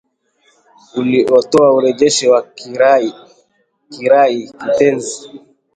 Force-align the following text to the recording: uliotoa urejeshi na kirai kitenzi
uliotoa 0.95 1.73
urejeshi 1.75 2.27
na 2.27 2.41
kirai 3.91 4.47
kitenzi 4.59 5.29